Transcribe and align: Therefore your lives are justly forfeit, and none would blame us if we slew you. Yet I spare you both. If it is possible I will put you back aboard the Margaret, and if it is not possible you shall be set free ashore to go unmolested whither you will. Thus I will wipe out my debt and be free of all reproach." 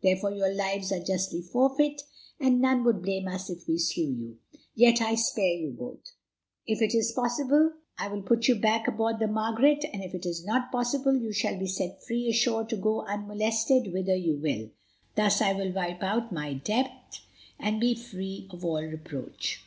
Therefore 0.00 0.30
your 0.30 0.54
lives 0.54 0.92
are 0.92 1.02
justly 1.02 1.42
forfeit, 1.42 2.02
and 2.38 2.60
none 2.60 2.84
would 2.84 3.02
blame 3.02 3.26
us 3.26 3.50
if 3.50 3.66
we 3.66 3.78
slew 3.78 4.04
you. 4.14 4.38
Yet 4.76 5.00
I 5.02 5.16
spare 5.16 5.54
you 5.56 5.70
both. 5.72 6.12
If 6.68 6.80
it 6.80 6.94
is 6.94 7.10
possible 7.10 7.72
I 7.98 8.06
will 8.06 8.22
put 8.22 8.46
you 8.46 8.54
back 8.54 8.86
aboard 8.86 9.18
the 9.18 9.26
Margaret, 9.26 9.84
and 9.92 10.04
if 10.04 10.14
it 10.14 10.24
is 10.24 10.46
not 10.46 10.70
possible 10.70 11.16
you 11.16 11.32
shall 11.32 11.58
be 11.58 11.66
set 11.66 12.00
free 12.04 12.28
ashore 12.30 12.64
to 12.66 12.76
go 12.76 13.00
unmolested 13.04 13.92
whither 13.92 14.14
you 14.14 14.36
will. 14.36 14.70
Thus 15.16 15.40
I 15.42 15.52
will 15.52 15.72
wipe 15.72 16.04
out 16.04 16.30
my 16.30 16.52
debt 16.52 17.18
and 17.58 17.80
be 17.80 17.96
free 17.96 18.46
of 18.52 18.64
all 18.64 18.84
reproach." 18.84 19.64